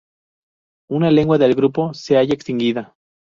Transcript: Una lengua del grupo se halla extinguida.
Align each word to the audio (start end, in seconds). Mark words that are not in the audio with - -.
Una 0.89 1.11
lengua 1.11 1.37
del 1.37 1.53
grupo 1.53 1.93
se 1.93 2.17
halla 2.17 2.33
extinguida. 2.33 2.95